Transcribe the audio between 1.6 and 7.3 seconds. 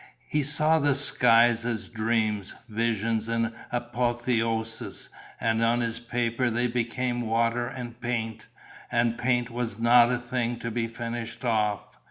as dreams, visions and apotheoses; and on his paper they became